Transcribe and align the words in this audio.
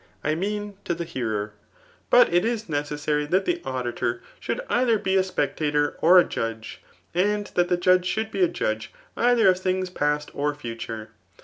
mean 0.35 0.75
to 0.83 0.95
the 0.95 1.03
hearer. 1.03 1.53
But 2.09 2.33
it 2.33 2.43
is 2.43 2.67
necessary 2.67 3.27
that 3.27 3.45
the 3.45 3.61
auditor 3.63 4.23
should 4.39 4.59
either 4.67 4.97
be 4.97 5.15
a 5.15 5.21
spectator 5.21 5.95
or 6.01 6.17
a 6.17 6.23
judge; 6.23 6.81
and 7.13 7.45
that 7.53 7.67
the 7.69 7.77
judge 7.77 8.07
should 8.07 8.31
be 8.31 8.41
a 8.41 8.47
judge 8.47 8.91
either 9.15 9.47
of 9.47 9.59
things 9.59 9.91
past 9.91 10.31
or 10.33 10.55
future. 10.55 11.11